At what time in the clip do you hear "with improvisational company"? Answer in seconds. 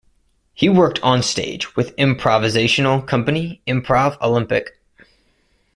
1.75-3.61